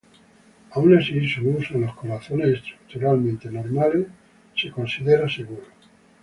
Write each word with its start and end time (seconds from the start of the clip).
Aun 0.71 0.97
así, 0.97 1.27
su 1.29 1.47
uso 1.47 1.75
en 1.75 1.81
los 1.81 1.93
corazones 1.93 2.47
estructuralmente 2.57 3.51
normales 3.51 4.07
está 4.55 4.71
considerado 4.75 5.29
seguro. 5.29 5.65